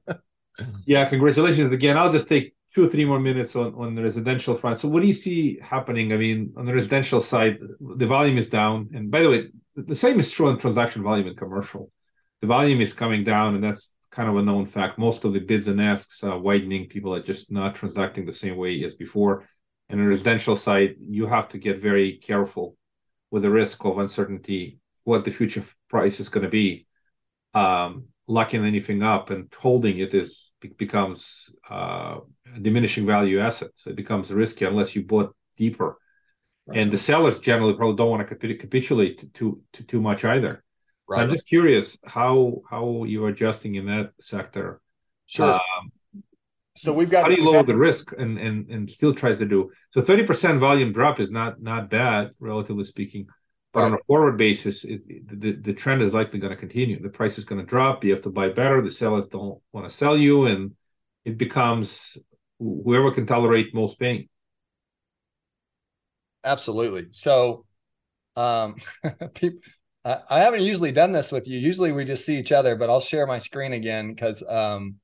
[0.85, 1.97] yeah, congratulations again.
[1.97, 4.79] I'll just take two or three more minutes on, on the residential front.
[4.79, 6.13] So, what do you see happening?
[6.13, 8.89] I mean, on the residential side, the volume is down.
[8.93, 11.91] And by the way, the same is true on transaction volume in commercial.
[12.41, 14.97] The volume is coming down, and that's kind of a known fact.
[14.97, 16.87] Most of the bids and asks are widening.
[16.87, 19.47] People are just not transacting the same way as before.
[19.89, 22.77] And on the residential side, you have to get very careful
[23.29, 26.87] with the risk of uncertainty, what the future price is going to be.
[27.53, 32.19] Um, locking anything up and holding it is becomes uh,
[32.55, 33.87] a diminishing value assets.
[33.87, 35.97] It becomes risky unless you bought deeper
[36.73, 40.63] and the sellers generally probably don't want to capitulate too too, too much either.
[41.07, 41.17] Right.
[41.17, 44.81] So I'm just curious how how you're adjusting in that sector.
[45.25, 45.53] Sure.
[45.53, 45.91] Um,
[46.77, 49.45] so we've got how do you lower the risk and and and still try to
[49.45, 50.01] do so?
[50.01, 53.27] Thirty percent volume drop is not not bad, relatively speaking.
[53.73, 53.85] But right.
[53.85, 55.01] on a forward basis, it,
[55.39, 57.01] the the trend is likely going to continue.
[57.01, 58.03] The price is going to drop.
[58.03, 58.81] You have to buy better.
[58.81, 60.75] The sellers don't want to sell you, and
[61.25, 62.17] it becomes
[62.59, 64.27] whoever can tolerate most pain.
[66.43, 67.07] absolutely.
[67.11, 67.65] So,
[68.35, 68.75] um,
[69.33, 69.59] people,
[70.05, 71.59] I, I haven't usually done this with you.
[71.59, 74.95] Usually we just see each other, but I'll share my screen again because um,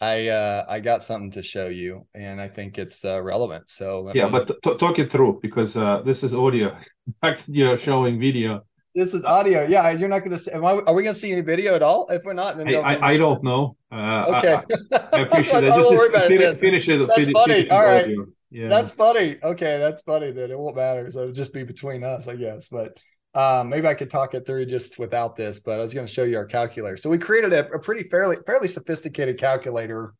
[0.00, 3.68] I uh, I got something to show you, and I think it's uh, relevant.
[3.68, 4.30] So yeah, me...
[4.30, 6.74] but t- talk it through because uh, this is audio.
[7.46, 8.64] you know, showing video.
[8.94, 9.66] This is audio.
[9.66, 10.50] Yeah, you're not going to see.
[10.52, 12.08] Am I, are we going to see any video at all?
[12.08, 13.76] If we're not, then I, I, I, don't know.
[13.92, 14.54] Uh, okay,
[14.92, 15.76] I, I appreciate that.
[15.76, 17.06] Just, just finish, it, finish it.
[17.06, 17.54] That's finish, funny.
[17.54, 18.26] Finish all right, audio.
[18.50, 19.36] yeah, that's funny.
[19.42, 20.32] Okay, that's funny.
[20.32, 21.10] Then it won't matter.
[21.10, 22.68] So it'll just be between us, I guess.
[22.68, 22.98] But
[23.34, 25.60] um, maybe I could talk it through just without this.
[25.60, 26.96] But I was going to show you our calculator.
[26.96, 30.14] So we created a, a pretty fairly fairly sophisticated calculator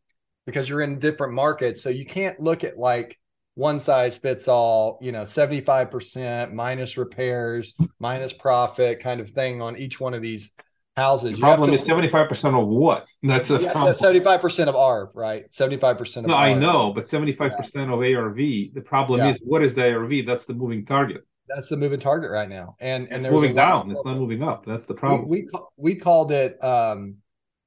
[0.46, 1.82] because you're in different markets.
[1.82, 3.18] So you can't look at like
[3.54, 9.76] one size fits all, you know, 75% minus repairs, minus profit kind of thing on
[9.76, 10.54] each one of these
[10.96, 11.34] houses.
[11.34, 13.06] The problem is 75% of what?
[13.22, 15.50] That's a yes, 75% of ARV, right?
[15.50, 16.42] 75% of No, ARV.
[16.42, 19.30] I know, but 75% of ARV, the problem yeah.
[19.30, 20.26] is what is the ARV?
[20.26, 21.26] That's the moving target.
[21.54, 22.76] That's the moving target right now.
[22.80, 23.90] And and it's moving down.
[23.90, 24.64] It's not moving up.
[24.64, 25.28] That's the problem.
[25.28, 27.16] We, we, we called it um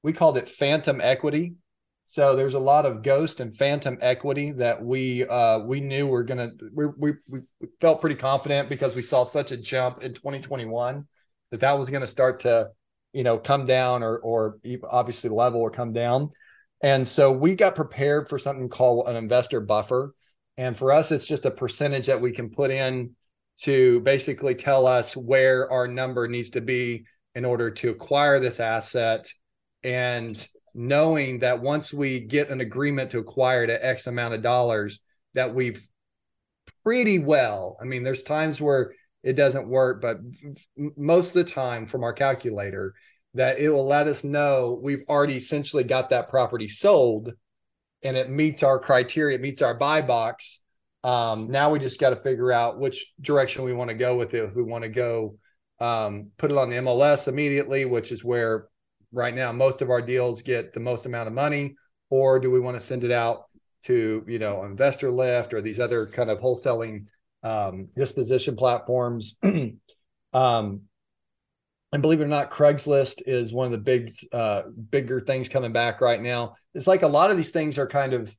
[0.04, 1.56] we called it phantom equity
[2.06, 6.24] so there's a lot of ghost and phantom equity that we uh, we knew we're
[6.24, 7.40] gonna we, we we
[7.82, 11.08] felt pretty confident because we saw such a jump in 2021
[11.50, 12.70] that that was going to start to
[13.14, 16.30] you know come down or or obviously level or come down.
[16.82, 20.14] And so we got prepared for something called an investor buffer.
[20.58, 23.16] And for us, it's just a percentage that we can put in
[23.64, 28.60] to basically tell us where our number needs to be in order to acquire this
[28.60, 29.32] asset
[29.84, 34.42] and knowing that once we get an agreement to acquire it at X amount of
[34.42, 35.00] dollars,
[35.34, 35.88] that we've
[36.84, 37.78] pretty well.
[37.82, 40.20] I mean, there's times where it doesn't work, but
[40.98, 42.94] most of the time from our calculator,
[43.34, 47.34] that it will let us know we've already essentially got that property sold
[48.04, 50.63] and it meets our criteria, it meets our buy box.
[51.04, 54.34] Um, now we just got to figure out which direction we want to go with
[54.34, 54.44] it.
[54.44, 55.38] If we want to go
[55.80, 58.68] um, put it on the MLS immediately, which is where
[59.14, 61.76] right now most of our deals get the most amount of money
[62.10, 63.46] or do we want to send it out
[63.86, 67.06] to you know InvestorLift or these other kind of wholesaling
[67.44, 69.38] um, disposition platforms
[70.34, 70.82] um,
[71.92, 75.72] and believe it or not craigslist is one of the big uh, bigger things coming
[75.74, 78.36] back right now it's like a lot of these things are kind of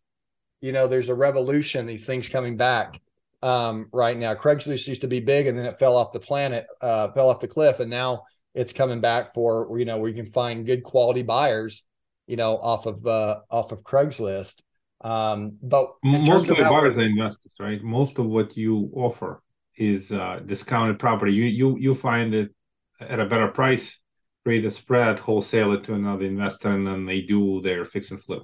[0.60, 3.00] you know there's a revolution these things coming back
[3.42, 4.34] um, right now.
[4.34, 7.40] Craigslist used to be big and then it fell off the planet uh, fell off
[7.40, 8.22] the cliff and now
[8.54, 11.82] it's coming back for you know where you can find good quality buyers
[12.26, 14.62] you know off of uh off of craigslist.
[15.02, 17.82] Um but most of the buyers are investors right?
[17.82, 19.42] Most of what you offer
[19.76, 21.34] is uh discounted property.
[21.34, 22.54] You you you find it
[23.00, 24.00] at a better price
[24.44, 28.22] create a spread wholesale it to another investor and then they do their fix and
[28.22, 28.42] flip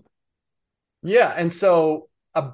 [1.03, 2.51] yeah and so uh,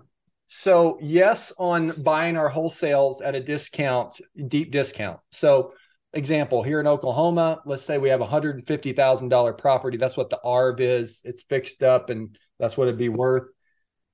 [0.46, 5.72] so yes on buying our wholesales at a discount deep discount so
[6.16, 9.96] example here in Oklahoma, let's say we have a hundred and fifty thousand dollar property.
[9.96, 11.20] That's what the ARV is.
[11.24, 13.48] It's fixed up, and that's what it'd be worth.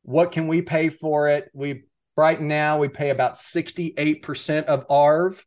[0.03, 1.51] What can we pay for it?
[1.55, 1.85] We
[2.17, 5.45] right now we pay about sixty eight percent of ARV,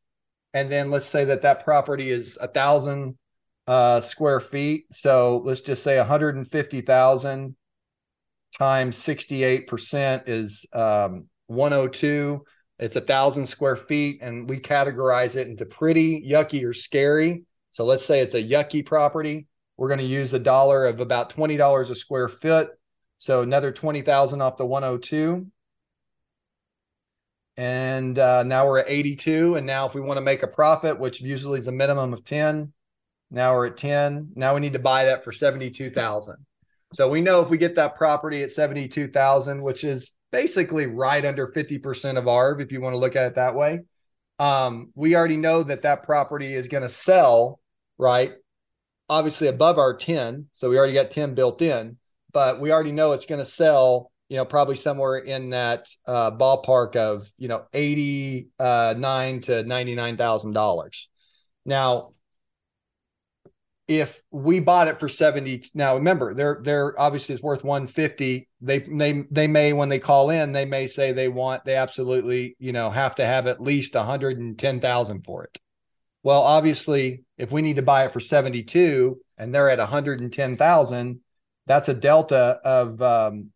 [0.53, 3.17] and then let's say that that property is a thousand
[3.67, 4.85] uh, square feet.
[4.91, 7.55] So let's just say one hundred and fifty thousand
[8.57, 12.45] times sixty eight percent is um, one hundred oh two
[12.77, 17.43] it's a thousand square feet, and we categorize it into pretty, yucky, or scary.
[17.71, 19.47] So let's say it's a yucky property.
[19.77, 22.71] We're going to use a dollar of about twenty dollars a square foot.
[23.17, 25.47] So another twenty thousand off the 102.
[27.57, 29.55] And uh, now we're at 82.
[29.55, 32.25] And now, if we want to make a profit, which usually is a minimum of
[32.25, 32.73] 10,
[33.31, 34.33] now we're at 10.
[34.35, 36.35] Now we need to buy that for 72,000.
[36.95, 41.49] So we know if we get that property at 72,000, which is basically right under
[41.49, 43.81] 50% of ARV, if you want to look at it that way.
[44.39, 47.59] Um, we already know that that property is going to sell,
[47.97, 48.31] right?
[49.09, 50.47] Obviously above our 10.
[50.53, 51.97] So we already got 10 built in,
[52.31, 56.31] but we already know it's going to sell, you know, probably somewhere in that uh,
[56.31, 61.07] ballpark of, you know, 89 uh, to $99,000.
[61.65, 62.13] Now,
[63.87, 68.79] if we bought it for 70 now remember they're they're obviously it's worth 150 they
[68.79, 72.71] they they may when they call in they may say they want they absolutely you
[72.71, 75.59] know have to have at least 110,000 for it.
[76.23, 81.19] Well obviously if we need to buy it for 72 and they're at 110,000
[81.67, 83.51] that's a delta of um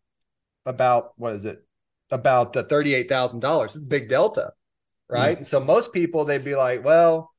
[0.64, 1.64] about what is it?
[2.12, 4.52] About uh, $38,000 it's a big delta
[5.08, 5.40] right?
[5.40, 5.46] Mm.
[5.46, 7.29] so most people they'd be like well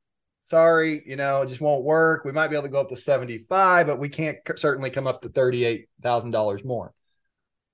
[0.42, 2.26] sorry, you know, it just won't work.
[2.26, 5.22] We might be able to go up to 75, but we can't certainly come up
[5.22, 6.94] to $38,000 more.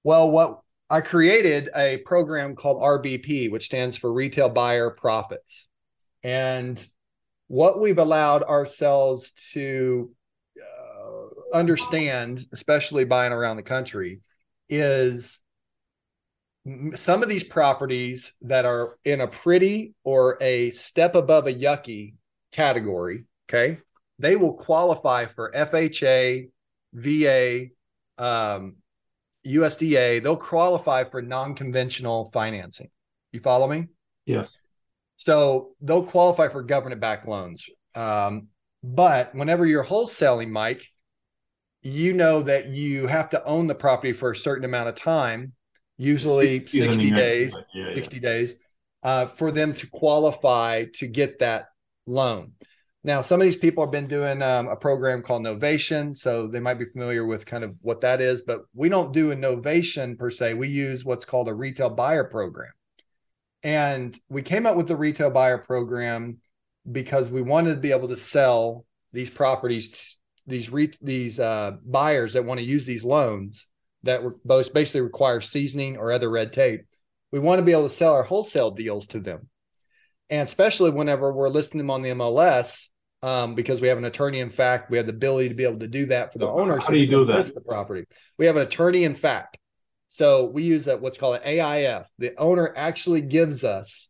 [0.03, 5.67] Well, what I created a program called RBP, which stands for Retail Buyer Profits.
[6.23, 6.85] And
[7.47, 10.11] what we've allowed ourselves to
[10.57, 14.21] uh, understand, especially buying around the country,
[14.69, 15.39] is
[16.95, 22.13] some of these properties that are in a pretty or a step above a yucky
[22.51, 23.79] category, okay,
[24.19, 26.49] they will qualify for FHA,
[26.93, 27.67] VA,
[28.17, 28.75] um,
[29.45, 30.21] USDA.
[30.21, 32.89] They'll qualify for non conventional financing.
[33.31, 33.87] You follow me?
[34.25, 34.57] Yes.
[35.17, 37.67] So they'll qualify for government backed loans.
[37.95, 38.47] Um,
[38.83, 40.87] but whenever you're wholesaling, Mike,
[41.81, 45.53] you know that you have to own the property for a certain amount of time,
[45.97, 48.21] usually 60 days, yeah, 60 yeah.
[48.21, 48.55] days,
[49.03, 51.67] uh, for them to qualify to get that
[52.07, 52.53] loan.
[53.03, 56.59] Now, some of these people have been doing um, a program called Novation, so they
[56.59, 60.17] might be familiar with kind of what that is, but we don't do a Novation
[60.17, 60.55] per se.
[60.55, 62.71] We use what's called a retail buyer program.
[63.63, 66.37] And we came up with the retail buyer program
[66.91, 72.33] because we wanted to be able to sell these properties, these re- these uh, buyers
[72.33, 73.67] that want to use these loans
[74.03, 76.81] that both basically require seasoning or other red tape.
[77.31, 79.49] We want to be able to sell our wholesale deals to them,
[80.29, 82.89] and especially whenever we're listing them on the MLS,
[83.23, 85.79] um, because we have an attorney in fact, we have the ability to be able
[85.79, 86.75] to do that for the owner.
[86.75, 87.53] How so do you do that?
[87.53, 88.05] The property.
[88.37, 89.57] We have an attorney in fact.
[90.07, 92.05] So we use that what's called an AIF.
[92.19, 94.09] The owner actually gives us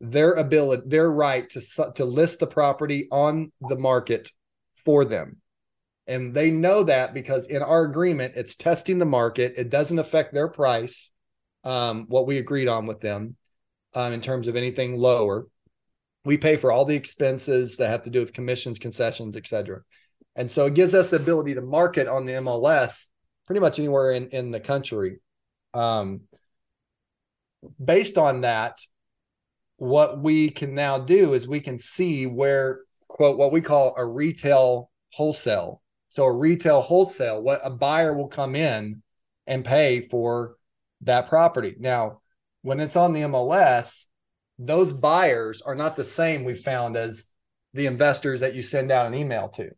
[0.00, 4.30] their ability, their right to to list the property on the market
[4.84, 5.38] for them.
[6.06, 9.54] And they know that because in our agreement, it's testing the market.
[9.56, 11.10] It doesn't affect their price,
[11.64, 13.36] um, what we agreed on with them
[13.94, 15.46] um, in terms of anything lower.
[16.24, 19.80] We pay for all the expenses that have to do with commissions, concessions, etc.
[20.36, 23.04] And so it gives us the ability to market on the MLS
[23.46, 25.18] pretty much anywhere in, in the country
[25.74, 26.22] um,
[27.84, 28.78] based on that,
[29.76, 34.06] what we can now do is we can see where, quote, what we call a
[34.06, 35.82] retail wholesale.
[36.08, 39.02] So, a retail wholesale, what a buyer will come in
[39.46, 40.56] and pay for
[41.02, 41.74] that property.
[41.78, 42.20] Now,
[42.62, 44.06] when it's on the MLS,
[44.58, 47.24] those buyers are not the same we found as
[47.72, 49.70] the investors that you send out an email to,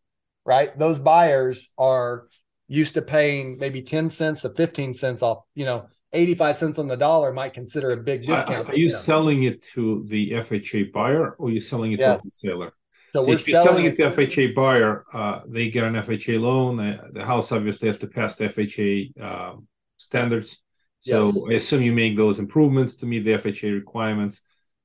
[0.44, 0.78] right?
[0.78, 2.28] Those buyers are
[2.68, 6.88] used to paying maybe 10 cents to 15 cents off, you know, 85 cents on
[6.88, 8.68] the dollar might consider a big discount.
[8.68, 8.98] Are, are you them.
[8.98, 12.22] selling it to the FHA buyer or are you selling it yes.
[12.40, 12.72] to a seller?
[13.12, 16.40] So, so we're if you're selling, it to FHA buyer, uh, they get an FHA
[16.40, 16.80] loan.
[16.80, 19.66] Uh, the house obviously has to pass the FHA um,
[19.96, 20.60] standards.
[21.00, 21.38] So yes.
[21.50, 24.40] I assume you make those improvements to meet the FHA requirements.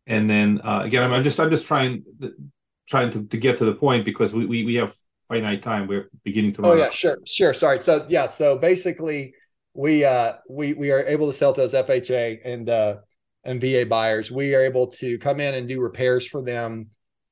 [0.07, 2.03] And then uh, again, I'm, I'm, just I'm just trying
[2.87, 4.95] trying to, to get to the point because we, we, we have
[5.27, 5.87] finite time.
[5.87, 6.61] We're beginning to.
[6.63, 6.93] Oh yeah, out.
[6.93, 7.53] sure, sure.
[7.53, 7.81] Sorry.
[7.81, 9.33] So yeah, so basically,
[9.73, 12.97] we uh we we are able to sell to those FHA and uh
[13.43, 14.31] and VA buyers.
[14.31, 16.87] We are able to come in and do repairs for them,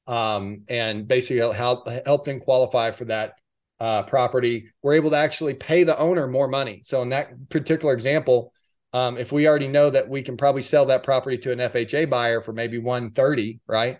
[0.07, 3.33] um, and basically help help them qualify for that
[3.79, 4.69] uh, property.
[4.81, 6.81] We're able to actually pay the owner more money.
[6.83, 8.53] So in that particular example,
[8.93, 12.09] um, if we already know that we can probably sell that property to an FHA
[12.09, 13.99] buyer for maybe 130, right?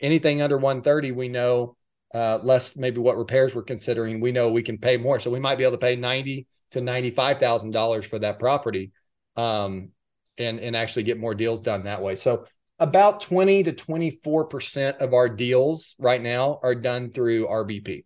[0.00, 1.76] Anything under 130, we know
[2.14, 5.20] uh, less maybe what repairs we're considering, we know we can pay more.
[5.20, 8.38] So we might be able to pay ninety to ninety five thousand dollars for that
[8.38, 8.90] property,
[9.36, 9.90] um,
[10.38, 12.16] and and actually get more deals done that way.
[12.16, 12.46] So
[12.78, 18.04] about twenty to twenty four percent of our deals right now are done through RBP.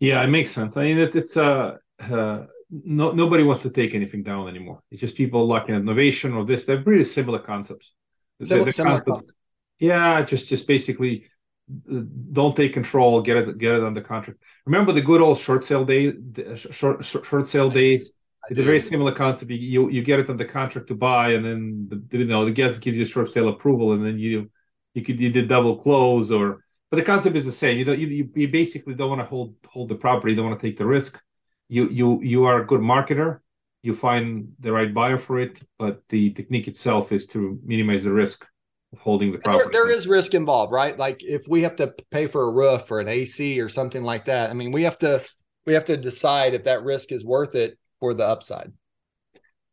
[0.00, 0.76] Yeah, it makes sense.
[0.76, 2.44] I mean, it, it's uh, uh,
[2.84, 4.80] no nobody wants to take anything down anymore.
[4.90, 6.64] It's just people looking at innovation or this.
[6.64, 7.92] They're pretty similar concepts.
[8.42, 9.38] Similar, the, the similar concept, concept.
[9.78, 11.26] Yeah, just just basically
[11.70, 12.00] uh,
[12.32, 15.82] don't take control get it get it under contract remember the good old short sale
[15.84, 16.12] day
[16.56, 18.12] short short sale days
[18.50, 21.88] it's a very similar concept you you get it under contract to buy and then
[21.88, 24.50] the, you know the guest gives you a short sale approval and then you
[24.92, 27.98] you could you did double close or but the concept is the same you don't
[27.98, 30.76] you, you basically don't want to hold hold the property you don't want to take
[30.76, 31.18] the risk
[31.68, 33.40] you you you are a good marketer
[33.82, 38.12] you find the right buyer for it but the technique itself is to minimize the
[38.12, 38.46] risk
[38.94, 39.68] of holding the property.
[39.72, 40.96] There, there is risk involved, right?
[40.96, 44.24] Like if we have to pay for a roof or an AC or something like
[44.26, 45.22] that, I mean, we have to
[45.66, 48.72] we have to decide if that risk is worth it for the upside.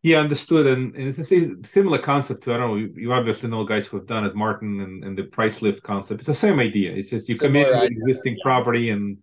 [0.04, 0.66] Yeah, understood.
[0.66, 2.76] And, and it's a similar concept to I don't know.
[2.76, 5.84] You, you obviously know guys who have done it, Martin, and, and the price lift
[5.84, 6.22] concept.
[6.22, 6.92] It's the same idea.
[6.92, 8.44] It's just you similar in with existing yeah.
[8.44, 9.18] property and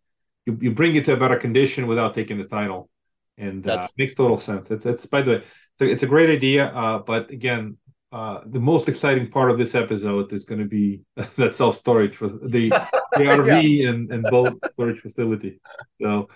[0.48, 2.88] you, you bring it to a better condition without taking the title,
[3.36, 4.70] and uh, makes total sense.
[4.70, 5.36] It's it's by the way,
[5.74, 6.66] it's a, it's a great idea.
[6.66, 7.76] Uh, but again,
[8.12, 11.00] uh, the most exciting part of this episode is going to be
[11.36, 12.70] that self storage for the
[13.18, 13.90] the RV yeah.
[13.90, 15.60] and and boat storage facility.
[16.02, 16.28] So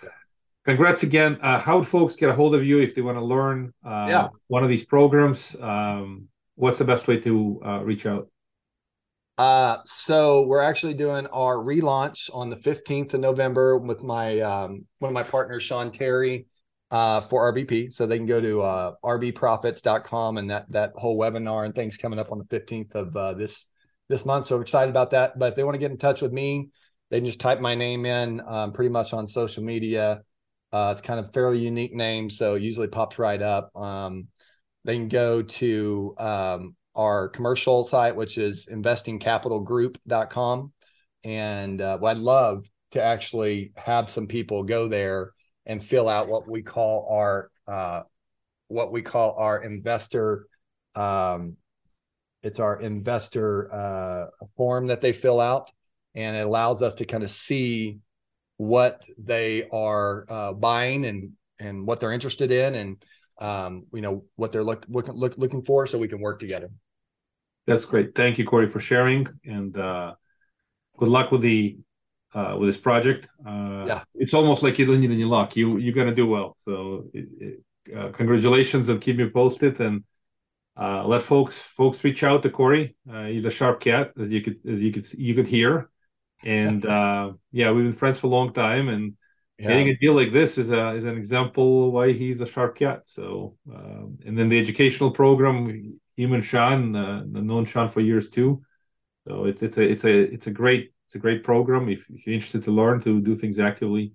[0.64, 1.38] congrats again.
[1.42, 4.06] Uh, how would folks get a hold of you if they want to learn uh,
[4.08, 4.28] Yeah.
[4.48, 5.56] one of these programs?
[5.60, 8.28] Um, what's the best way to uh, reach out?
[9.38, 14.84] Uh, so we're actually doing our relaunch on the 15th of November with my um,
[14.98, 16.46] one of my partners, Sean Terry,
[16.90, 17.92] uh, for RBP.
[17.92, 22.18] So they can go to uh, rbprofits.com and that that whole webinar and things coming
[22.18, 23.70] up on the 15th of uh, this
[24.08, 24.46] this month.
[24.46, 25.38] So excited about that.
[25.38, 26.68] But if they want to get in touch with me,
[27.10, 30.22] they can just type my name in um, pretty much on social media.
[30.72, 33.74] Uh, it's kind of fairly unique name, so usually pops right up.
[33.76, 34.28] Um,
[34.84, 40.72] they can go to um, our commercial site, which is investingcapitalgroup.com.
[41.24, 45.32] And uh, well, I'd love to actually have some people go there
[45.66, 48.02] and fill out what we call our uh,
[48.68, 50.46] what we call our investor
[50.94, 51.56] um,
[52.42, 54.26] it's our investor uh,
[54.56, 55.70] form that they fill out
[56.14, 57.98] and it allows us to kind of see
[58.56, 63.04] what they are uh, buying and and what they're interested in and
[63.46, 66.68] um, you know what they're look, look, look, looking for so we can work together
[67.66, 68.08] That's great.
[68.20, 69.22] Thank you, Corey, for sharing,
[69.56, 70.08] and uh,
[70.98, 71.60] good luck with the
[72.34, 73.22] uh, with this project.
[73.50, 74.00] Uh, Yeah.
[74.22, 75.48] it's almost like you don't need any luck.
[75.60, 76.48] You you're gonna do well.
[76.66, 76.74] So,
[77.18, 77.54] it, it,
[77.96, 79.74] uh, congratulations, and keep me posted.
[79.86, 79.96] And
[80.82, 82.84] uh, let folks folks reach out to Corey.
[83.12, 85.72] Uh, he's a sharp cat, as you could as you could you could hear.
[86.44, 89.04] And uh, yeah, we've been friends for a long time, and
[89.68, 93.02] getting a deal like this is a is an example why he's a sharp cat.
[93.06, 98.30] So, um, and then the educational program, him and Sean, uh, known Sean for years
[98.30, 98.62] too.
[99.26, 101.88] So it's it's a it's a it's a great it's a great program.
[101.88, 104.12] If, if you're interested to learn to do things actively,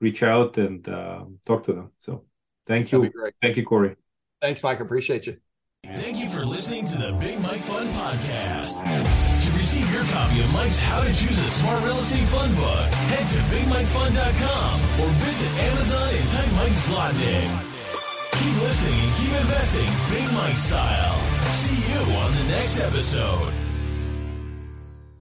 [0.00, 1.92] reach out and uh, talk to them.
[1.98, 2.24] So,
[2.66, 3.96] thank That'd you, thank you, Corey.
[4.40, 5.43] thanks mike appreciate you
[5.92, 8.80] Thank you for listening to the Big Mike Fund Podcast.
[8.82, 12.88] To receive your copy of Mike's How to Choose a Smart Real Estate Fund book,
[13.12, 17.50] head to BigMikeFund.com or visit Amazon and type Mike Zlotnik.
[18.32, 21.20] Keep listening and keep investing Big Mike style.
[21.52, 23.52] See you on the next episode.